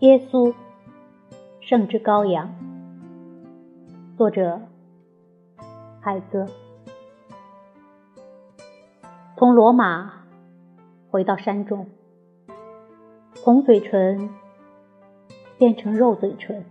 [0.00, 0.54] 耶稣，
[1.58, 2.54] 圣之羔羊。
[4.16, 4.60] 作者：
[6.00, 6.46] 海泽。
[9.36, 10.22] 从罗马
[11.10, 11.88] 回到山中，
[13.42, 14.30] 红嘴唇
[15.58, 16.64] 变成肉嘴唇，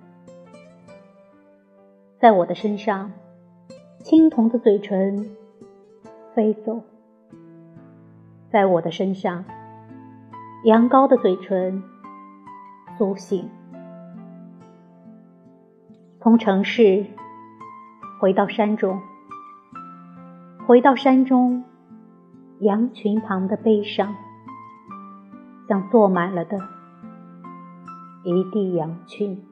[2.21, 3.11] 在我的身上，
[4.05, 5.35] 青铜的嘴唇
[6.33, 6.81] 飞走；
[8.49, 9.43] 在我的身上，
[10.63, 11.83] 羊羔的嘴唇
[12.97, 13.49] 苏醒。
[16.19, 17.05] 从城市
[18.19, 19.01] 回到山中，
[20.67, 21.63] 回到山中。
[22.59, 24.15] 羊群旁的悲伤，
[25.69, 26.57] 像坐满了的
[28.23, 29.45] 一地羊群。